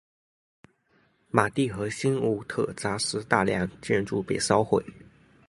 [1.29, 4.83] 马蒂和新武特扎斯大量建筑被烧毁。